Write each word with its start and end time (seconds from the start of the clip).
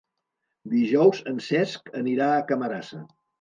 Dijous 0.71 1.19
en 1.33 1.37
Cesc 1.49 1.93
anirà 2.01 2.31
a 2.39 2.41
Camarasa. 2.49 3.05